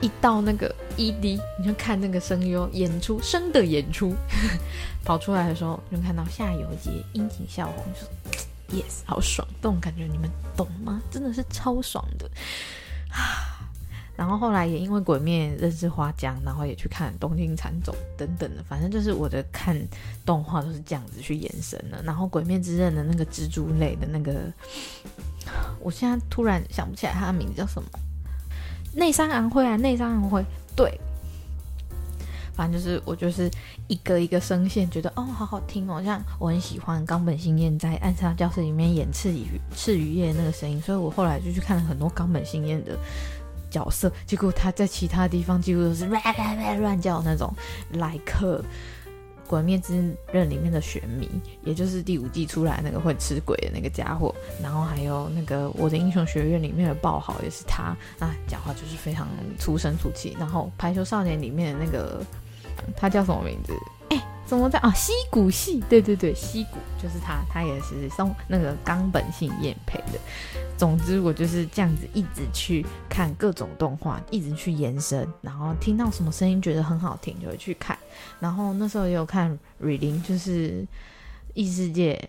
[0.00, 4.14] 一到那个 ED，你就看那个声优演出声的演出
[5.04, 11.02] 跑出来的时候，就看到夏油杰樱井孝宏，就 yes，好爽，这种感觉你们懂吗？
[11.10, 12.30] 真的是超爽的
[13.10, 13.58] 啊！
[14.16, 19.74] 然后后来也因为鬼面认识花江，然后也去看东京蚕种等等的，反正就是我的看
[20.26, 22.02] 动画都是这样子去延伸的。
[22.02, 24.52] 然后鬼面之刃的那个蜘蛛类的那个，
[25.80, 27.88] 我现在突然想不起来他的名字叫什么。
[28.92, 30.98] 内山昂辉啊，内山昂辉，对，
[32.52, 33.50] 反正就是我就是
[33.86, 42.98] 一个一个声线，觉得哦，好好听哦，像我很喜欢冈本信彦在《暗杀教室》里面演赤羽赤羽叶那个声音，所以我后来就去看了很多冈本信彦的
[43.70, 47.54] 角色，结果他在其他地方几乎都是乱乱乱乱叫那种
[47.92, 48.58] 来客。
[49.50, 49.96] 《鬼灭之
[50.30, 51.26] 刃》里面的玄冥，
[51.64, 54.32] 也就是第五季出来那个会吃鬼的那个家伙，
[54.62, 59.26] 然后还有那个《我的英雄学院》里面的爆豪也是他，啊，讲话就是非常
[59.58, 60.36] 粗声粗气。
[60.38, 62.24] 然后《排球少年》里面的那个，
[62.96, 63.72] 他叫什么名字？
[64.10, 64.92] 哎，怎么在啊？
[64.92, 70.18] 溪谷系，对对对，溪谷就是他，他也是松那个冈本信彦配的。
[70.76, 77.96] 总之，我就是这样子一直去看各种动画，一直去延伸，然后听到什么声音觉得很好听，就会去看。
[78.40, 80.84] 然后那时候也有看《Reading》，就是
[81.54, 82.28] 异世界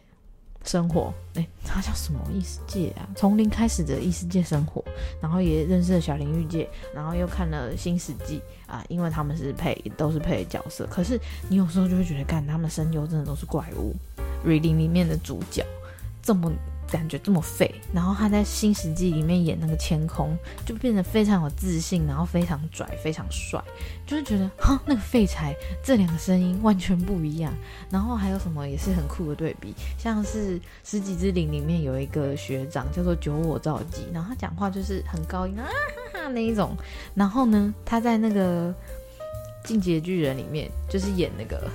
[0.63, 3.07] 生活，哎，它叫什么异世界啊？
[3.15, 4.83] 从零开始的异世界生活。
[5.21, 10.87] 然后也认识了小林玉界，然后又看了《新世纪》啊，因为他们是配，都是配角色。
[10.89, 11.19] 可是
[11.49, 13.95] 你有时候就会觉得，干他们声优真的都是怪物，
[14.47, 15.65] 《Reading》里面的主角
[16.21, 16.51] 这么。
[16.91, 23.63] 感觉这么废，然后他在新世纪里面演那个天空，就变得非常有自信，然后非常拽，非常帅，
[24.05, 27.53] 就是觉得哈，那个废柴，这两个声音完全不一样。
[27.89, 36.75] 然后还有什么也是很酷的对比，像是《十几之灵》里面有一个学长叫做九我照纪，然后他讲话就是很高音啊哈哈那一种。
[37.15, 38.69] 然后呢，他在那个
[39.63, 41.71] 《进击的巨人》里面就是演那个。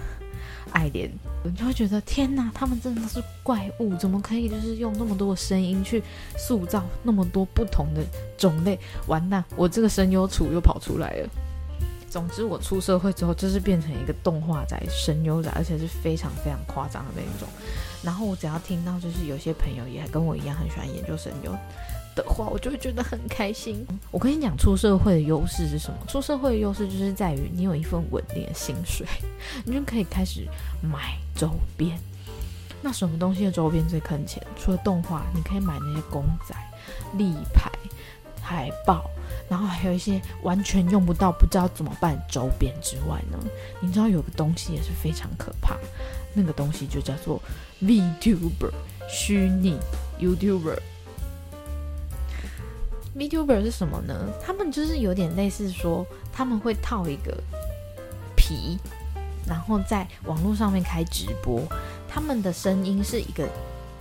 [0.73, 1.11] 爱莲，
[1.45, 6.03] 你就会觉得天哪，他们真的是怪物，怎么可以就是用那么多的声音去
[6.37, 8.05] 塑造那么多不同的
[8.37, 8.79] 种类？
[9.07, 11.29] 完蛋，我这个声优厨又跑出来了。
[12.09, 17.47] 总之，我出社会之后就是变成一个动画仔、声优仔，而且是非常非常夸张的那一种。
[18.03, 21.55] 然后我只要听到就是有些朋友也跟我一样很喜欢研究声优。
[22.17, 23.87] 的话，我就会觉得很开心。
[24.11, 25.99] 我跟你讲，出社会的优势是什么？
[26.09, 29.07] 出社会的优势就是在于你有一份稳定的薪水，
[29.65, 30.49] 你就可以开始
[30.83, 31.97] 买周边。
[32.83, 34.43] 那什么东西的周边最坑钱？
[34.59, 36.55] 除了动画，你可以买那些公仔、
[37.19, 37.71] 立牌，
[38.41, 39.11] 海报，
[39.49, 43.39] 然后还有一些完全用不到、不知道怎么办周边之外呢，
[43.81, 45.77] 你知道有个东西也是非常可怕，
[46.33, 47.41] 那个东西就叫做
[47.83, 48.71] VTuber，
[49.09, 49.79] 虚拟
[50.19, 50.79] YouTuber。
[53.17, 54.15] VTuber 是什么呢？
[54.45, 57.37] 他们就是有点类似说，他们会套一个
[58.37, 58.79] 皮，
[59.47, 61.63] 然后在网络上面开直播，
[62.09, 63.49] 他们的声音是一个。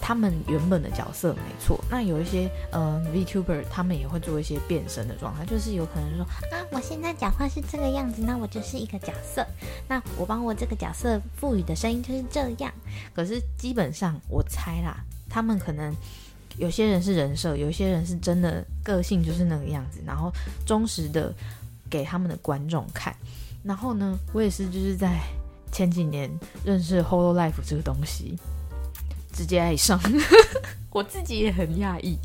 [0.02, 9.44] 他们原本的角色没错，那有一些呃 VTuber，他们也会做一些变身的状态，就是有可能说啊，我现在讲话是这个样子，那我就是一个角色，
[9.88, 12.72] 那我帮我这个角色赋予的声音就是这样。
[13.16, 14.96] 可是基本上我猜啦，
[15.28, 15.92] 他们可能
[16.58, 20.32] 有些人是人设，有些人是真的个性就是那个样子，然后
[20.66, 21.34] 忠实的
[21.90, 23.16] 给他们的观众看。
[23.64, 25.20] 然后呢，我也是就是在
[25.72, 26.30] 前几年
[26.64, 28.38] 认识 Holo Life 这个东西。
[29.34, 30.00] 直接爱上，
[30.92, 32.18] 我自己也很讶异。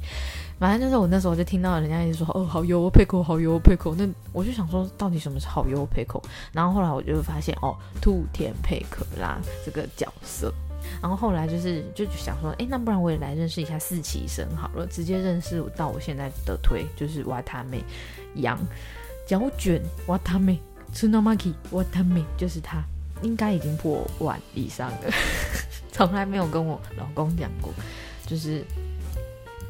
[0.61, 6.23] 反正就是我那时候就听到人家一直说哦好油配口好油配口，那我就想说到底什么是好油配口？
[6.53, 10.55] 然后后来我就发现哦兔田佩可拉这个角色，
[11.01, 17.83] 然后后来就是就想说哎那不然我也来认识一下四期生好了，直接认识到我现在的推就是瓦塔妹
[18.37, 18.59] 羊
[19.27, 20.61] 脚卷瓦塔妹
[20.93, 22.83] tsunamaki 瓦塔妹就是他，
[23.23, 25.11] 应该已经破万以上了。
[25.93, 27.73] 从来没有跟我老公讲过，
[28.27, 28.65] 就是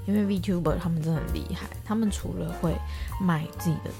[0.06, 2.74] 因为 VTuber 他们真的很厉害，他们除了会
[3.20, 3.90] 卖自己的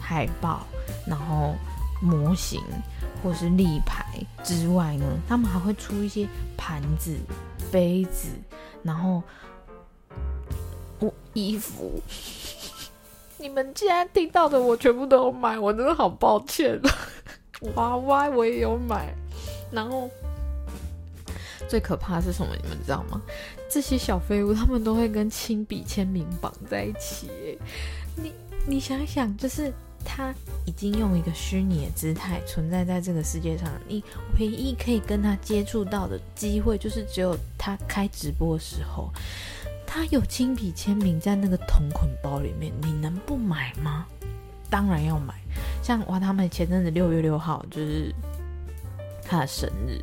[0.00, 0.66] 海报、
[1.06, 1.54] 然后
[2.04, 2.60] 模型
[3.22, 4.04] 或是立牌
[4.42, 7.16] 之外呢，他们还会出一些盘子、
[7.72, 8.28] 杯子，
[8.82, 9.22] 然后
[10.98, 12.00] 我衣服。
[13.38, 16.78] 你们现在听到的我全部都有买，我真的好抱歉。
[17.74, 19.14] 娃娃我也有买，
[19.72, 20.08] 然后。
[21.66, 22.54] 最可怕的是什么？
[22.62, 23.20] 你们知道吗？
[23.70, 27.58] 这些小废物他们都会跟亲笔签名绑在一起。
[28.14, 28.32] 你
[28.66, 29.72] 你想想，就是
[30.04, 30.34] 他
[30.66, 34.04] 已经用一个虚拟的姿态存在在这个世界上，你
[34.38, 39.10] 唯一可以跟他接触到的机会，就是只有他开直播的时候，
[39.86, 44.06] 他有亲笔签名在那个同捆包里面，你能不买吗？
[44.70, 45.34] 当然要买。
[45.82, 48.14] 像哇，他们前阵子六月六号就是
[49.22, 50.00] 他的生日。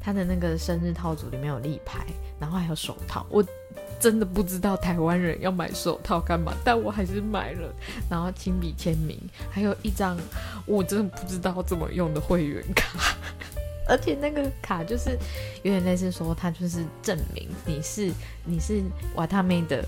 [0.00, 2.06] 他的那个生日套组里面有立牌，
[2.38, 3.26] 然后还有手套。
[3.28, 3.44] 我
[3.98, 7.72] 真的不知道台湾人要买手套干嘛，但我还是买了。
[8.10, 9.18] 然后亲笔签名，
[9.50, 10.16] 还有一张
[10.66, 13.16] 我真的不知道怎么用的会员卡，
[13.88, 15.18] 而且那个卡就是
[15.62, 18.12] 有点类似说，它就是证明你是
[18.44, 18.82] 你是
[19.14, 19.84] 瓦塔妹的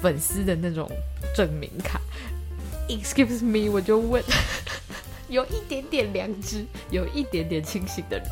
[0.00, 0.90] 粉丝的那种
[1.34, 2.00] 证明卡。
[2.88, 4.22] Excuse me，我就问，
[5.28, 8.26] 有一点点良知，有一点点清醒的人。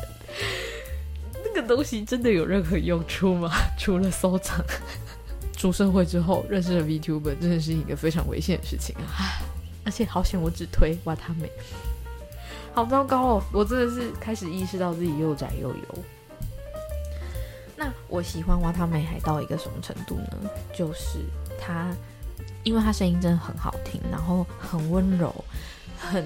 [1.61, 3.51] 个东西真的有任何用处吗？
[3.77, 4.63] 除了收藏。
[5.57, 9.43] 出社会之后认识了 VTuber，真的是一个非常危险的事情啊！
[9.83, 11.51] 而且好险，我只推瓦塔美，
[12.73, 13.43] 好糟糕哦！
[13.51, 16.03] 我真的是开始意识到自己又窄又油。
[17.75, 20.49] 那我喜欢瓦塔美还到一个什么程度呢？
[20.73, 21.19] 就是
[21.59, 21.93] 他，
[22.63, 25.43] 因为他声音真的很好听，然后很温柔，
[25.97, 26.25] 很。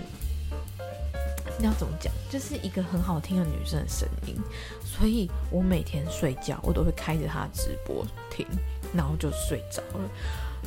[1.59, 2.11] 要怎么讲？
[2.29, 4.35] 就是一个很好听的女生的声音，
[4.83, 8.45] 所以我每天睡觉我都会开着她的直播听，
[8.93, 10.09] 然后就睡着了。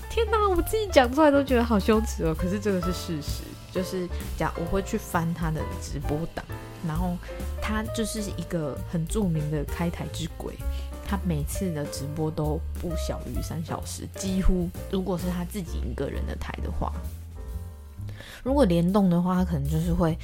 [0.08, 2.34] 天哪，我自己讲出来都觉得好羞耻哦。
[2.34, 6.44] 可是这个是事实，就是讲我会去翻她的直播档，
[6.86, 7.16] 然后
[7.60, 10.54] 她就是一个很著名的开台之鬼，
[11.04, 16.92] 她每次的直播都不小于三小时，几乎如果是她自己一个人的台的话，
[18.44, 20.16] 如果联动的话，她可能就是会。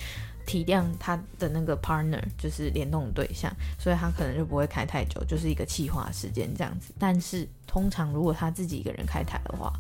[0.47, 6.93] 体谅他的那个 partner 就是联动对象，所以他可能就不会开太久，就是一个气化时间这样子。
[6.99, 9.73] 但是通常如果他自己一个人开台的话，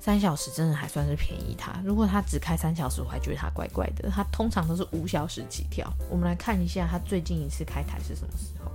[0.00, 1.80] 三小时真的还算是便宜他。
[1.82, 4.10] 如果他只开三小时，我还觉得他怪怪的。
[4.10, 5.90] 他通常都是五小时起跳。
[6.10, 8.70] 我们来看一下他最近一次开台是什么时候。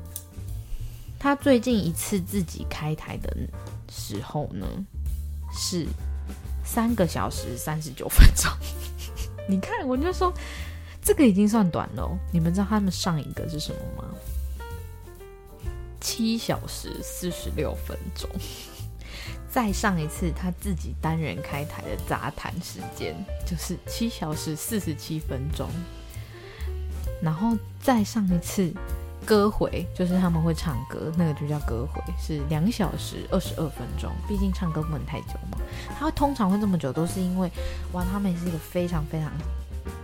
[1.20, 3.36] 他最近一次自己开台的
[3.92, 4.66] 时候呢，
[5.52, 5.86] 是
[6.64, 8.52] 三个小时三十九分钟。
[9.48, 10.34] 你看，我就说。
[11.10, 12.08] 这个已经算短了。
[12.32, 14.10] 你们知道他们上一个是什么吗？
[16.00, 18.30] 七小时四十六分钟。
[19.50, 25.68] 再上一次他自己单人开台的杂谈时间就是七小时四十七分钟。
[27.24, 28.72] 然后再上一次
[29.26, 34.12] 歌回，就是他们会唱歌，那个就叫歌回，是两小时二十二分钟。
[34.28, 35.58] 毕竟唱歌不能太久嘛。
[35.98, 37.50] 他通常会这么久，都是因为
[37.94, 39.32] 哇，他们是一个非常非常。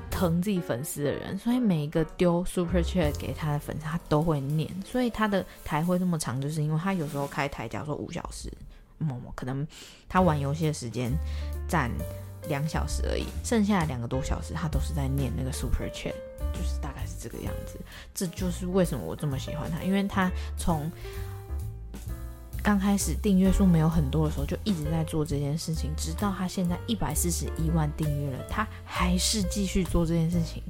[0.10, 4.70] 疼自己粉丝的人，所以每一个丢 super chat 给他的粉丝，他都会念。
[4.86, 8.52] 所以他的台会这么长，就是因为他有时候开台，假如说五小时，
[8.98, 9.68] 某某，可能
[10.08, 11.12] 他玩游戏的时间
[11.68, 11.92] 占
[12.48, 16.14] 两小时而已，剩下两个多小时他都是在念那个 Super Chat，
[16.54, 17.80] 就是大概是这个样子。
[18.14, 20.90] 这就是为什么我这么喜欢他，因为他从
[22.66, 30.64] 刚开始订阅数没有很多的时候，就一直在做这件事情，直到他现在一百四十一万订阅了，他还是继续做这件事情，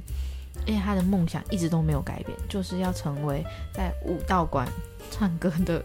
[0.60, 3.42] 而且他的梦想一直都没有改变，就是要成为
[3.72, 4.68] 在武道馆
[5.10, 5.82] 唱歌的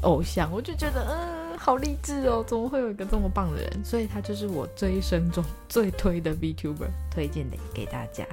[0.00, 0.50] 偶像。
[0.50, 1.37] 我就觉得，嗯。
[1.58, 2.44] 好励志哦！
[2.46, 3.84] 怎么会有一个这么棒的人？
[3.84, 8.24] 所以他就是我这一生中最推的 VTuber，推荐的给大家。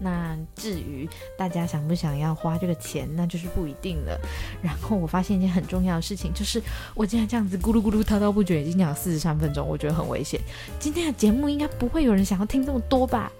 [0.00, 4.18] 那至于大家想不想要花这个钱，那就是不一定了。
[4.62, 6.62] 然后我发现一件很重要的事情，就是
[6.94, 10.40] 我竟然这样子咕噜咕噜滔滔不绝，已经讲了四十三分钟，我觉得很危险。
[10.78, 13.30] 今天的节目应该不会有人想要听这么多吧？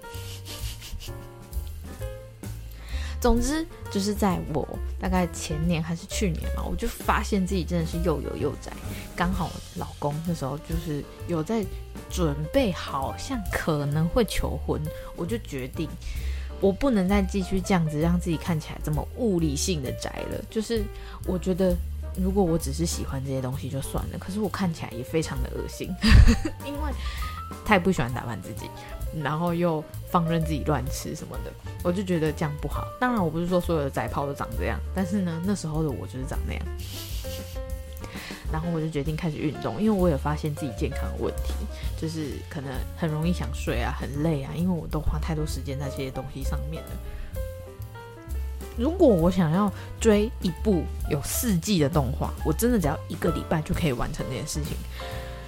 [3.21, 4.67] 总之，就是在我
[4.99, 8.71] 大概前年还是去年嘛，我就发现自己真的是又有又宅。
[9.15, 11.65] 刚好老公那时候就是有在
[12.09, 14.81] 准备，好像可能会求婚，
[15.17, 15.89] 我就决定
[16.61, 20.41] 我不能再继续这样子让自己看起来这么物理性的宅了。
[20.49, 20.81] 就是
[21.25, 21.75] 我觉得，
[22.15, 25.93] 如果我只是喜欢这些东西就算了，可是我看起来也非常的恶心，
[26.65, 26.91] 因为
[27.65, 28.69] 太不喜欢打扮自己。
[29.23, 31.51] 然后又放任自己乱吃什么的，
[31.83, 32.87] 我就觉得这样不好。
[32.99, 36.63] 当然，我不是说所有的宅泡都长这样，但是呢，那时候的我就是长那样。
[38.51, 41.53] 然后我就决定开始运动，因为我也发现自己健康的问题，
[42.01, 46.89] 就是可能很容易想睡啊，很累啊，因为我都花太多时间在这些东西上面了。
[48.75, 54.75] 如果我想要追一部有四季的动画，我真的只要一个礼拜就可以完成这件事情。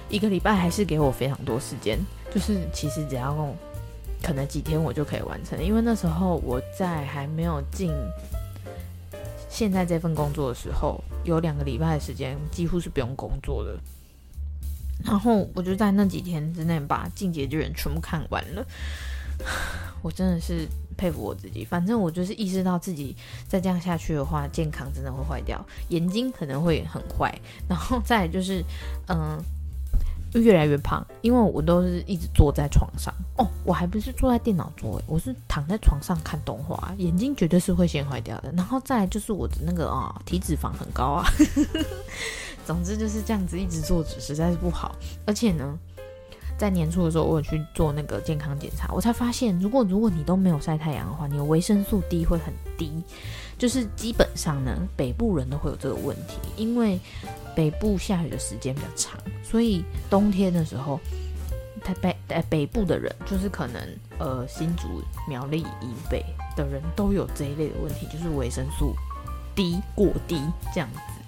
[0.08, 1.98] 一个礼拜还是给我非常多时间。
[2.32, 3.54] 就是其实只要
[4.22, 7.92] 可能几天我就可以完成，因为那时候我在还没有进
[9.50, 13.78] 现在这份工作的时候，有两个礼拜的时间几乎是不用工作的。
[15.04, 18.64] 然后我就在那几天之内把《进阶巨人》全部看完了。
[20.00, 20.66] 我真的是
[20.96, 23.14] 佩服我自己，反正我就是意识到自己
[23.46, 27.36] 再这样下去的话，健康真的会坏掉，眼睛可能会很坏，
[27.68, 28.64] 然后再就是
[29.08, 29.38] 嗯。
[30.40, 38.52] 越来越胖，因为我都是一直坐在床上哦，我还不是坐在电脑桌，我是躺在床上看动画，眼睛绝对是会先坏掉的。
[38.56, 41.26] 然后再来就是我的那个啊，体脂肪很高啊，
[42.66, 44.94] 总之就是这样子一直坐着实在是不好。
[45.26, 45.78] 而且呢，
[46.62, 53.02] 在年初的时候我有去做那个健康检查，我才发现，如果如果你都没有晒太阳的话，你的维生素 D 会很低。
[53.58, 57.00] 就是基本上呢，北部人都会有这个问题，因为
[57.56, 61.00] 北部下雨的时间比较长，所以冬天的时候，
[61.82, 63.82] 台北呃北部的人，就是可能
[64.20, 66.24] 呃新竹苗栗以北
[66.56, 68.94] 的人都有这一类的问题，就是维生素
[69.52, 70.40] 低过低
[70.72, 71.21] 这样子。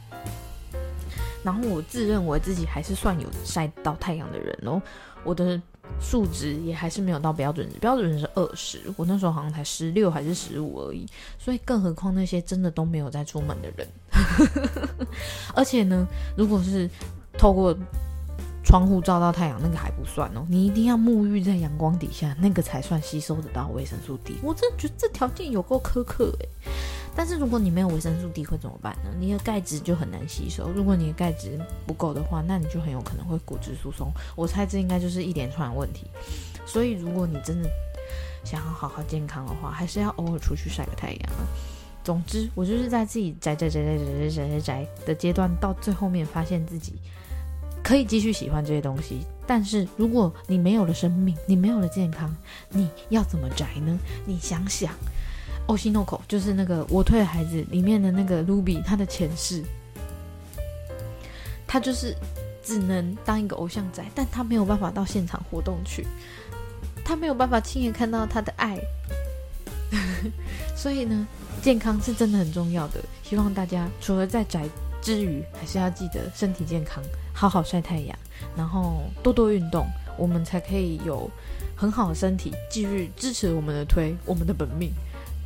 [1.44, 4.82] 然后我自认为自己还是算有晒到太阳的人哦，
[5.22, 5.60] 我的。
[6.00, 11.06] 数值也还是没有到标准值，标准值是二十，我那时候好像才十六还是十五而已，
[11.38, 13.86] 所以更何况那些真的都没有在出门的人，
[15.54, 16.06] 而且呢，
[16.38, 16.88] 如果是
[17.36, 17.76] 透过
[18.64, 24.38] 窗户照到太阳，那个还不算哦，你一定要沐浴在阳光底下，那个才算吸收得到维生素 D。
[24.42, 26.48] 我真的觉得这条件有够苛刻诶。
[27.16, 29.10] 但是如果你没有维生素 D 会怎么办呢？
[29.18, 30.70] 你的钙质就很难吸收。
[30.70, 34.12] 如果你的钙质不够的话，那你就很有可能会骨质疏松。
[34.34, 36.06] 我猜这应该就是一连串的问题。
[36.66, 37.70] 所以如果你真的
[38.42, 41.46] 想要好好健康的话，还是要偶尔出去晒个太阳啊。
[42.02, 46.94] 总之，我就是在自己宅宅宅宅宅宅宅宅宅的阶段，到最后面发现自己
[47.82, 49.24] 可以继续喜欢这些东西。
[49.46, 52.34] 但是如果你没有了生命，你没有了健康，
[52.70, 53.98] 你要怎么宅呢？
[54.26, 54.92] 你想想。
[55.66, 59.62] 欧西诺口就是那个我推的孩子里面的那个卢比，他的前世，
[61.66, 62.14] 他就是
[62.62, 66.06] 只能当一个偶像仔，但他没有办法到现场活动去，
[67.04, 68.78] 他没有办法亲眼看到他的爱，
[70.76, 71.26] 所以呢，
[71.62, 73.00] 健康是真的很重要的。
[73.22, 74.68] 希望大家除了在宅
[75.00, 77.02] 之余，还是要记得身体健康，
[77.32, 78.18] 好好晒太阳，
[78.54, 79.86] 然后多多运动，
[80.18, 81.30] 我们才可以有
[81.74, 84.92] 很好的身体，继续支持我们的推，我们的本命。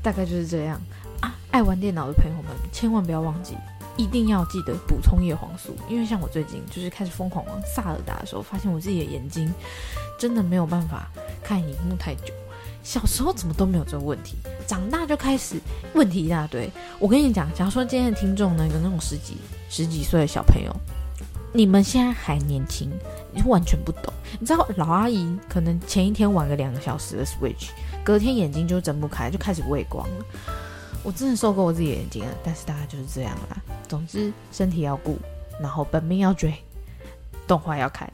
[0.09, 0.81] 大概就是这样
[1.21, 1.35] 啊！
[1.51, 3.55] 爱玩电脑的朋友们，千万不要忘记，
[3.95, 5.77] 一定要记得补充叶黄素。
[5.87, 9.53] 因为像我最近就是开始疯狂玩萨尔达的时候，发现我自己的眼睛
[10.19, 11.11] 真的没有办法
[11.45, 12.33] 看荧幕太久。
[12.83, 14.37] 小时候怎么都没有这个问题，
[14.67, 15.61] 长大就开始
[15.93, 16.71] 问题一大堆。
[16.99, 19.37] 我跟你讲，假如说今天的听众呢有那种十几
[19.69, 20.75] 十几岁的小朋友，
[21.53, 22.91] 你们现在还年轻，
[23.35, 24.11] 你完全不懂。
[24.41, 27.69] 你知道老阿姨可能前一天玩个两个小时的 Switch。
[28.09, 30.25] 隔天眼睛就睁不开，就开始畏光了。
[31.03, 33.63] 我真的受够我自己眼睛了，但是大概就是这样啦。
[33.87, 35.19] 总之，身体要顾，
[35.61, 36.55] 然后本命要追，
[37.47, 38.11] 动画要看。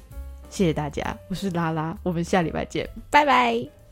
[0.51, 3.84] 谢谢大家，我是拉拉，我们下礼拜见，拜拜。